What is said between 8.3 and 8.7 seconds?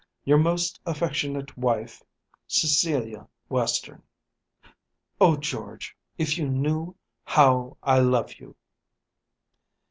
you!